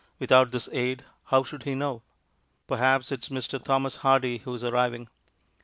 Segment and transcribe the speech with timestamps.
[0.17, 2.01] Without this aid, how should he know?
[2.65, 3.63] Perhaps it is Mr.
[3.63, 5.09] Thomas Hardy who is arriving.